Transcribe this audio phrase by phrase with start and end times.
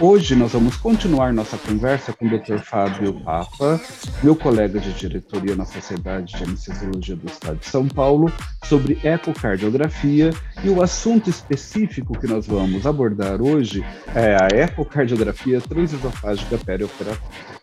[0.00, 2.58] Hoje nós vamos continuar nossa conversa com o Dr.
[2.58, 3.80] Fábio Papa,
[4.22, 8.32] meu colega de diretoria na Sociedade de Anestesiologia do Estado de São Paulo,
[8.64, 10.30] sobre ecocardiografia
[10.62, 13.84] e o assunto específico que nós vamos abordar hoje
[14.14, 17.57] é a ecocardiografia transesofágica perioperatória.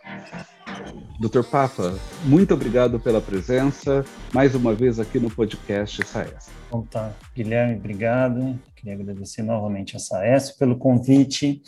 [1.18, 1.44] Dr.
[1.50, 6.50] Papa, muito obrigado pela presença, mais uma vez aqui no podcast SAES.
[6.70, 7.14] Bom, tá.
[7.34, 8.60] Guilherme, obrigado.
[8.76, 11.62] Queria agradecer novamente a SAES pelo convite.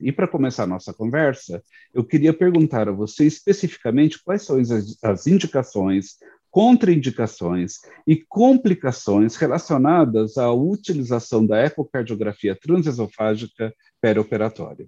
[0.00, 4.70] E para começar a nossa conversa, eu queria perguntar a você especificamente quais são as,
[5.02, 6.16] as indicações,
[6.50, 7.74] contraindicações
[8.06, 14.86] e complicações relacionadas à utilização da ecocardiografia transesofágica perioperatória.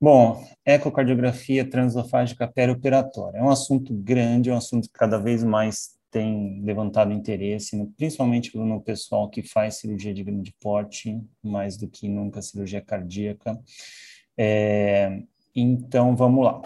[0.00, 5.94] Bom, ecocardiografia transesofágica perioperatória é um assunto grande, é um assunto que cada vez mais
[6.10, 12.08] tem levantado interesse, principalmente no pessoal que faz cirurgia de grande porte, mais do que
[12.08, 13.58] nunca cirurgia cardíaca.
[14.38, 15.22] É,
[15.54, 16.62] então, vamos lá.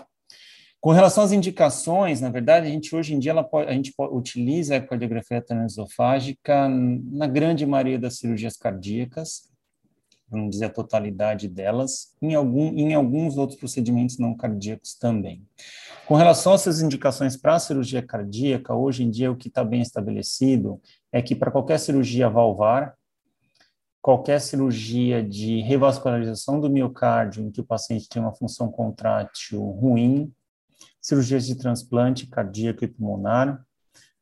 [0.80, 4.74] Com relação às indicações, na verdade, a gente hoje em dia pode, a gente utiliza
[4.74, 9.48] a ecocardiografia transesofágica na grande maioria das cirurgias cardíacas,
[10.30, 15.46] vamos dizer, a totalidade delas, em, algum, em alguns outros procedimentos não cardíacos também.
[16.06, 19.64] Com relação a essas indicações para a cirurgia cardíaca, hoje em dia o que está
[19.64, 22.94] bem estabelecido é que para qualquer cirurgia valvar,
[24.00, 30.32] qualquer cirurgia de revascularização do miocárdio em que o paciente tem uma função contrátil ruim,
[31.00, 33.62] cirurgias de transplante cardíaco e pulmonar,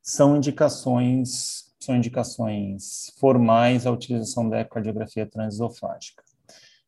[0.02, 6.22] são indicações são indicações formais à utilização da ecocardiografia transesofágica.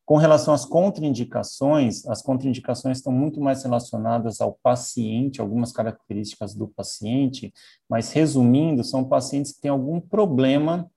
[0.09, 6.67] Com relação às contraindicações, as contraindicações estão muito mais relacionadas ao paciente, algumas características do
[6.67, 7.53] paciente,
[7.87, 10.91] mas resumindo, são pacientes que têm algum problema,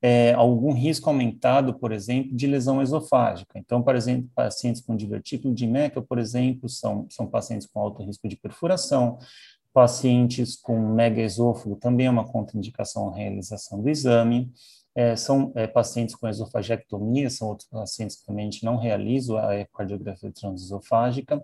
[0.00, 3.58] é, algum risco aumentado, por exemplo, de lesão esofágica.
[3.58, 8.02] Então, por exemplo, pacientes com divertículo de Meckel, por exemplo, são, são pacientes com alto
[8.02, 9.18] risco de perfuração,
[9.72, 14.52] Pacientes com megaesôfago também é uma contraindicação à realização do exame.
[14.94, 19.40] É, são é, pacientes com esofagiectomia, são outros pacientes que também a gente não realiza
[19.40, 21.42] a ecocardiografia transesofágica.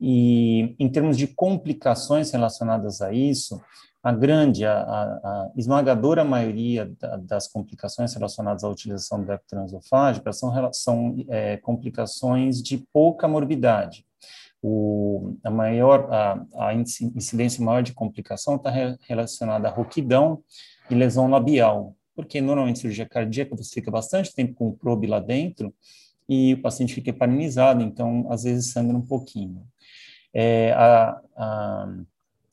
[0.00, 3.60] E em termos de complicações relacionadas a isso,
[4.02, 10.32] a grande, a, a, a esmagadora maioria da, das complicações relacionadas à utilização da transesofágica
[10.32, 14.07] são, são é, complicações de pouca morbidade
[14.62, 18.70] o, a maior, a, a incidência maior de complicação está
[19.06, 20.42] relacionada à rouquidão
[20.90, 25.20] e lesão labial, porque normalmente cirurgia cardíaca você fica bastante tempo com o probe lá
[25.20, 25.72] dentro
[26.28, 29.62] e o paciente fica paralisado, então às vezes sangra um pouquinho.
[30.34, 31.94] É, a, a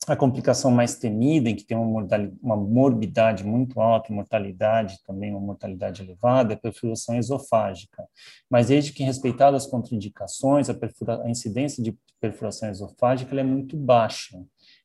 [0.06, 2.06] a complicação mais temida, em que tem uma,
[2.40, 8.04] uma morbidade muito alta, mortalidade também, uma mortalidade elevada, é a perfuração esofágica.
[8.48, 13.76] Mas desde que respeitadas as contraindicações, a, perfura, a incidência de perfuração esofágica é muito
[13.76, 14.40] baixa.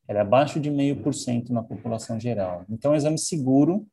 [0.08, 2.64] Ela é abaixo de 0,5% na população geral.
[2.68, 3.86] Então, é um exame seguro,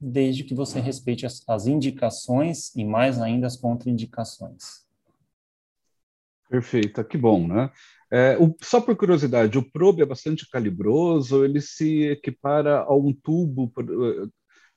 [0.00, 4.82] desde que você respeite as, as indicações e mais ainda as contraindicações.
[6.48, 7.70] Perfeito, que bom, né?
[8.12, 13.10] É, o, só por curiosidade, o probe é bastante calibroso, ele se equipara a um
[13.10, 14.28] tubo eh,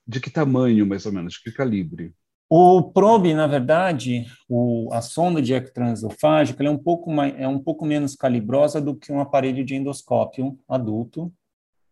[0.08, 2.14] de que tamanho, mais ou menos, de que calibre?
[2.50, 7.46] O probe, na verdade, o, a sonda de eco transesofágico é um, pouco mais, é
[7.46, 11.30] um pouco menos calibrosa do que um aparelho de endoscópio adulto,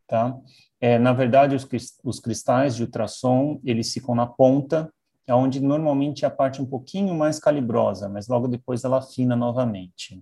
[0.07, 0.37] tá?
[0.79, 1.67] É, na verdade, os,
[2.05, 4.89] os cristais de ultrassom, eles ficam na ponta
[5.29, 10.21] onde normalmente é a parte um pouquinho mais calibrosa, mas logo depois ela afina novamente.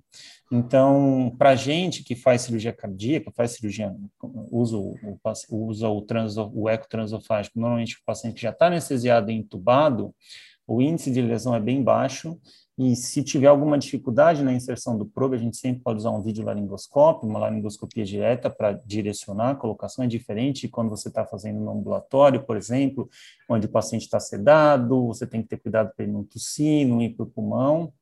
[0.52, 3.96] Então, para gente que faz cirurgia cardíaca, faz cirurgia,
[4.52, 4.96] usa o,
[5.50, 6.66] usa o, trans, o
[7.56, 10.14] normalmente o paciente já está anestesiado e entubado,
[10.68, 12.40] o índice de lesão é bem baixo,
[12.78, 16.22] e se tiver alguma dificuldade na inserção do probe, a gente sempre pode usar um
[16.22, 21.60] vídeo laringoscópio, uma laringoscopia direta para direcionar, a colocação é diferente quando você está fazendo
[21.60, 23.10] no ambulatório, por exemplo,
[23.50, 27.02] onde o paciente está sedado, você tem que ter cuidado para ele não tossir, não
[27.02, 27.94] ir para o pulmão,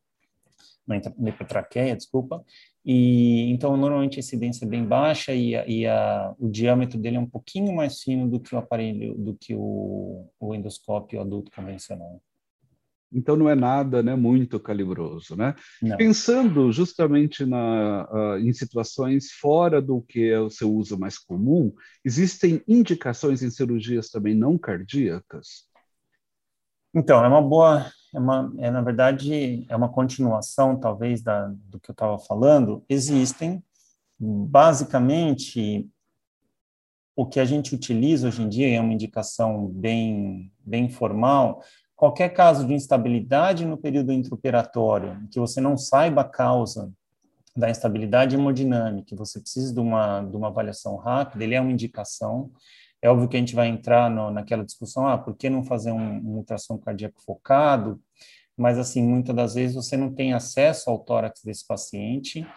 [0.87, 2.43] não ir para a traqueia, desculpa,
[2.85, 7.17] e então normalmente a incidência é bem baixa e, a, e a, o diâmetro dele
[7.17, 11.51] é um pouquinho mais fino do que o aparelho, do que o, o endoscópio adulto
[11.51, 12.21] convencional.
[13.11, 15.35] Então não é nada né, muito calibroso.
[15.35, 15.55] Né?
[15.97, 21.73] Pensando justamente na, uh, em situações fora do que é o seu uso mais comum,
[22.05, 25.69] existem indicações em cirurgias também não cardíacas?
[26.93, 31.79] Então, é uma boa, é, uma, é na verdade, é uma continuação, talvez, da, do
[31.79, 32.83] que eu estava falando.
[32.89, 33.63] Existem,
[34.19, 35.87] basicamente,
[37.15, 41.61] o que a gente utiliza hoje em dia, é uma indicação bem, bem formal,
[41.99, 46.93] qualquer caso de instabilidade no período intraoperatório, que você não saiba a causa
[47.53, 52.51] da instabilidade hemodinâmica, você precisa de uma, de uma avaliação rápida, ele é uma indicação.
[53.01, 55.91] É óbvio que a gente vai entrar no, naquela discussão, ah, por que não fazer
[55.91, 57.99] um, um ultrassom cardíaco focado?
[58.55, 62.47] Mas, assim, muitas das vezes você não tem acesso ao tórax desse paciente,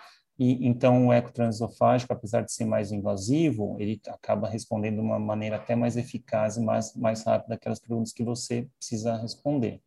[0.42, 5.18] e então o eco transesofágico, apesar de ser mais invasivo, ele acaba respondendo de uma
[5.18, 9.80] maneira até mais eficaz e mais, mais rápida aquelas perguntas que você precisa responder.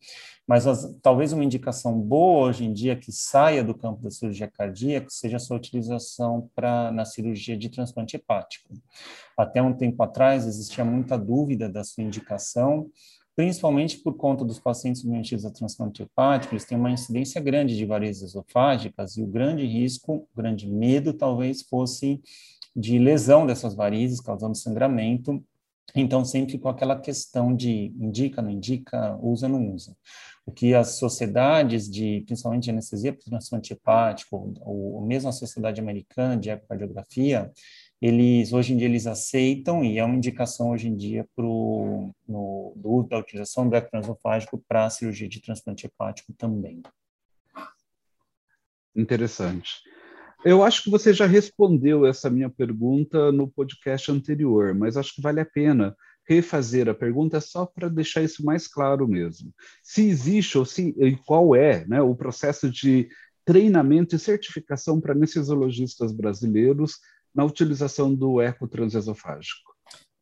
[0.48, 4.48] Mas as, talvez uma indicação boa hoje em dia que saia do campo da cirurgia
[4.48, 8.74] cardíaca seja a sua utilização para na cirurgia de transplante hepático.
[9.38, 12.90] Até um tempo atrás existia muita dúvida da sua indicação,
[13.36, 17.86] principalmente por conta dos pacientes submetidos a transplante hepático, eles têm uma incidência grande de
[17.86, 22.22] varizes esofágicas e o grande risco, o grande medo talvez fosse
[22.76, 25.44] de lesão dessas varizes, causando sangramento.
[25.94, 29.96] Então, sempre com aquela questão de indica, não indica, usa, não usa.
[30.46, 35.32] O que as sociedades de, principalmente de anestesia por transplante hepático, ou, ou mesmo a
[35.32, 37.52] Sociedade Americana de Ecocardiografia,
[38.02, 42.74] eles hoje em dia eles aceitam e é uma indicação hoje em dia pro no,
[42.76, 46.82] do, da utilização do eco transofágico para cirurgia de transplante hepático também.
[48.96, 49.82] Interessante.
[50.44, 55.22] Eu acho que você já respondeu essa minha pergunta no podcast anterior, mas acho que
[55.22, 55.96] vale a pena
[56.28, 59.52] refazer a pergunta só para deixar isso mais claro mesmo.
[59.82, 63.08] Se existe ou se e qual é né, o processo de
[63.44, 67.00] treinamento e certificação para anestesiologistas brasileiros
[67.36, 69.76] na utilização do eco transesofágico?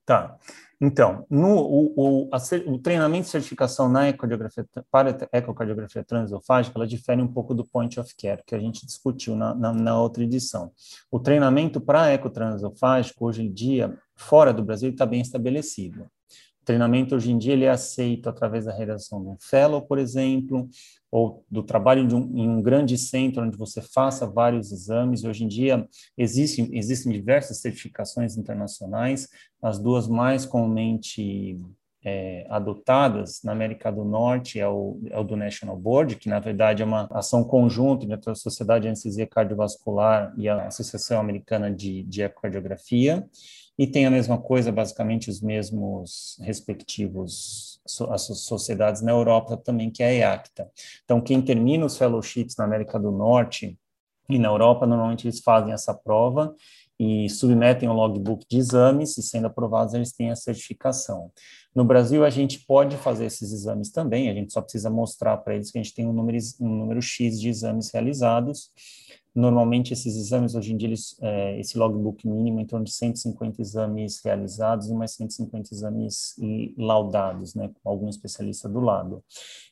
[0.05, 0.37] Tá.
[0.81, 2.37] Então, no, o, o, a,
[2.69, 7.97] o treinamento e certificação na ecocardiografia, para ecocardiografia transesofágica, ela difere um pouco do point
[7.99, 10.73] of care, que a gente discutiu na, na, na outra edição.
[11.09, 16.05] O treinamento para eco transesofágico, hoje em dia, fora do Brasil, está bem estabelecido.
[16.65, 20.69] Treinamento hoje em dia ele é aceito através da realização de um fellow, por exemplo,
[21.11, 25.23] ou do trabalho um, em um grande centro onde você faça vários exames.
[25.23, 25.87] Hoje em dia
[26.17, 29.27] existem, existem diversas certificações internacionais,
[29.61, 31.59] as duas mais comumente
[32.03, 36.39] é, adotadas na América do Norte é o, é o, do National Board, que na
[36.39, 41.71] verdade é uma ação conjunta entre a Sociedade de Anestesia Cardiovascular e a Associação Americana
[41.71, 43.25] de, de Ecocardiografia
[43.77, 47.73] e tem a mesma coisa, basicamente os mesmos respectivos
[48.09, 50.69] as sociedades na Europa também, que é a EACTA.
[51.03, 53.77] Então, quem termina os fellowships na América do Norte
[54.29, 56.55] e na Europa, normalmente eles fazem essa prova
[56.97, 61.31] e submetem o logbook de exames, e sendo aprovados, eles têm a certificação.
[61.75, 65.55] No Brasil, a gente pode fazer esses exames também, a gente só precisa mostrar para
[65.55, 68.69] eles que a gente tem um número, um número X de exames realizados,
[69.35, 73.61] Normalmente, esses exames, hoje em dia, eles, é, esse logbook mínimo em torno de 150
[73.61, 76.35] exames realizados e mais 150 exames
[76.77, 79.23] laudados, né, com algum especialista do lado.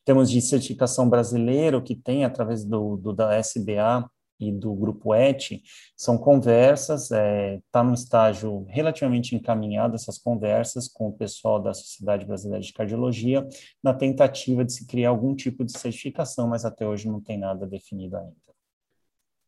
[0.03, 4.09] Temos de certificação brasileira, que tem através do, do da SBA,
[4.41, 5.61] e do grupo ET,
[5.95, 12.25] são conversas, está é, tá estágio relativamente encaminhado essas conversas com o pessoal da Sociedade
[12.25, 13.47] Brasileira de Cardiologia,
[13.83, 17.67] na tentativa de se criar algum tipo de certificação, mas até hoje não tem nada
[17.67, 18.50] definido ainda.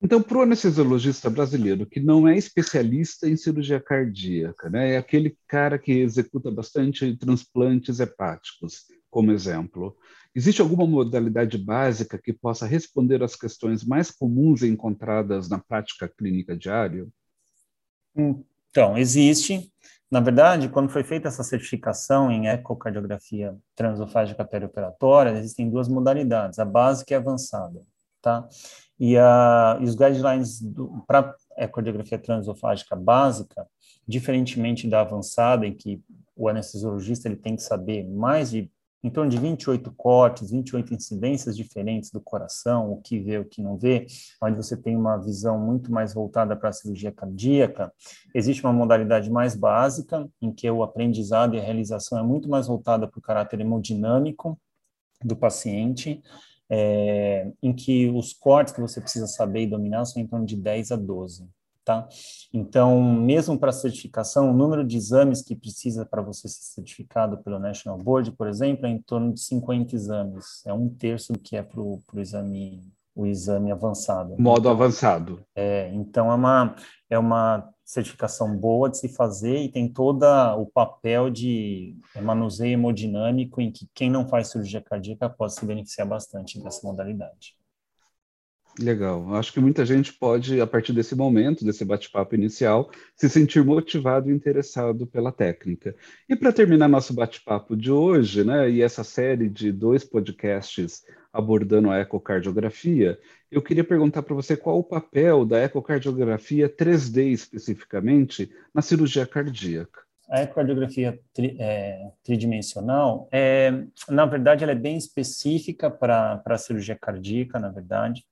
[0.03, 5.37] Então, para o anestesiologista brasileiro que não é especialista em cirurgia cardíaca, né, é aquele
[5.47, 9.95] cara que executa bastante transplantes hepáticos, como exemplo,
[10.35, 16.57] existe alguma modalidade básica que possa responder às questões mais comuns encontradas na prática clínica
[16.57, 17.07] diária?
[18.13, 19.71] Então, existe.
[20.11, 26.65] Na verdade, quando foi feita essa certificação em ecocardiografia transofágica perioperatória, existem duas modalidades, a
[26.65, 27.81] básica e a avançada,
[28.21, 28.47] tá?
[29.05, 30.61] E, a, e os guidelines
[31.05, 33.67] para ecocardiografia transesofágica básica,
[34.07, 36.01] diferentemente da avançada, em que
[36.33, 38.71] o anestesiologista ele tem que saber mais de
[39.03, 43.61] em torno de 28 cortes, 28 incidências diferentes do coração, o que vê, o que
[43.61, 44.07] não vê,
[44.41, 47.91] onde você tem uma visão muito mais voltada para a cirurgia cardíaca.
[48.33, 52.67] Existe uma modalidade mais básica, em que o aprendizado e a realização é muito mais
[52.67, 54.57] voltada para o caráter hemodinâmico
[55.23, 56.21] do paciente,
[56.69, 60.55] é, em que os cortes que você precisa saber e dominar são em torno de
[60.55, 61.47] 10 a 12.
[61.83, 62.07] tá?
[62.53, 67.59] Então, mesmo para certificação, o número de exames que precisa para você ser certificado pelo
[67.59, 70.65] National Board, por exemplo, é em torno de 50 exames.
[70.65, 72.81] É um terço do que é para o exame
[73.15, 74.35] o exame avançado.
[74.39, 75.45] Modo avançado.
[75.55, 76.75] É, então é uma,
[77.09, 80.25] é uma certificação boa de se fazer e tem todo
[80.57, 86.07] o papel de manuseio hemodinâmico em que quem não faz cirurgia cardíaca pode se beneficiar
[86.07, 87.55] bastante dessa modalidade.
[88.79, 89.35] Legal.
[89.35, 94.29] Acho que muita gente pode, a partir desse momento, desse bate-papo inicial, se sentir motivado
[94.31, 95.95] e interessado pela técnica.
[96.27, 101.91] E para terminar nosso bate-papo de hoje, né, e essa série de dois podcasts abordando
[101.91, 103.19] a ecocardiografia,
[103.51, 110.02] eu queria perguntar para você qual o papel da ecocardiografia 3D especificamente na cirurgia cardíaca.
[110.29, 113.71] A ecocardiografia tri, é, tridimensional, é,
[114.09, 118.25] na verdade, ela é bem específica para a cirurgia cardíaca, na verdade.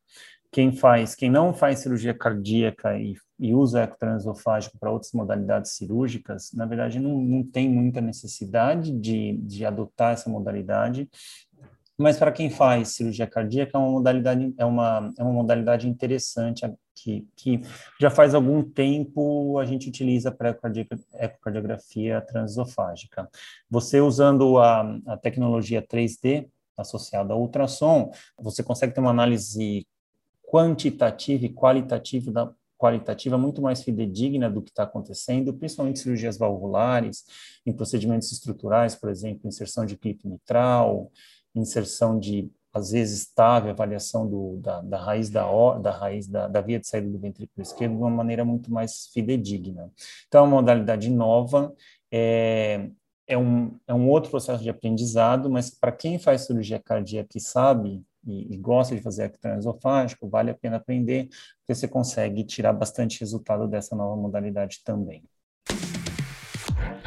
[0.52, 6.52] Quem faz, quem não faz cirurgia cardíaca e, e usa ecotransesofágico para outras modalidades cirúrgicas,
[6.54, 11.10] na verdade não, não tem muita necessidade de, de adotar essa modalidade,
[12.02, 16.66] mas para quem faz cirurgia cardíaca é uma modalidade é uma, é uma modalidade interessante
[16.96, 17.62] que, que
[18.00, 20.58] já faz algum tempo a gente utiliza para
[21.14, 23.30] ecocardiografia transesofágica.
[23.70, 29.86] Você usando a, a tecnologia 3D associada ao ultrassom, você consegue ter uma análise
[30.44, 37.24] quantitativa e qualitativa da qualitativa muito mais fidedigna do que está acontecendo, principalmente cirurgias valvulares,
[37.64, 41.12] em procedimentos estruturais, por exemplo, inserção de clipe mitral,
[41.56, 46.62] inserção de às vezes estável, avaliação do, da, da, raiz da, da raiz da, da
[46.62, 49.92] via de saída do ventrículo esquerdo de uma maneira muito mais fidedigna.
[50.28, 51.74] Então, é uma modalidade nova,
[52.10, 52.90] é,
[53.28, 57.42] é, um, é um outro processo de aprendizado, mas para quem faz cirurgia cardíaca e
[57.42, 61.28] sabe e, e gosta de fazer esofágico, vale a pena aprender,
[61.60, 65.24] porque você consegue tirar bastante resultado dessa nova modalidade também.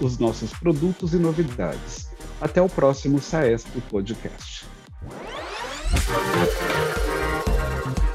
[0.00, 2.10] os nossos produtos e novidades.
[2.40, 4.66] Até o próximo Saesp Podcast.